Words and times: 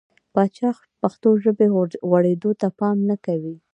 پاچا 0.33 0.69
پښتو 1.01 1.29
ژبې 1.43 1.67
غوړېدو 2.09 2.51
ته 2.59 2.67
پام 2.79 2.97
نه 3.09 3.15
کوي. 3.25 3.55